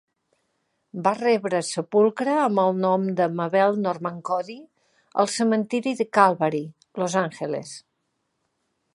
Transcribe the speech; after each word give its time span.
Va 1.07 1.11
rebre 1.17 1.59
sepulcre 1.65 2.37
amb 2.45 2.61
el 2.63 2.79
nom 2.85 3.03
de 3.19 3.27
Mabel 3.41 3.77
Normand-Cody 3.83 4.55
al 5.25 5.29
cementiri 5.35 5.93
de 5.99 6.07
Calvary, 6.19 6.63
Los 7.03 7.19
Angeles. 7.23 7.75